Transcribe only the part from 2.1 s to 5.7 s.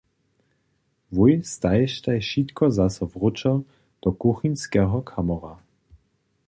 wšitko zaso wróćo do kuchinskeho kamora.